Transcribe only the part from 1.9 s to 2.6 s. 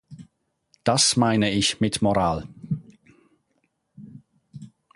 Moral.